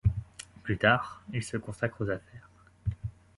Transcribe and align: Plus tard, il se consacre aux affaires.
Plus 0.63 0.79
tard, 0.79 1.21
il 1.31 1.43
se 1.43 1.57
consacre 1.57 2.01
aux 2.01 2.09
affaires. 2.09 2.49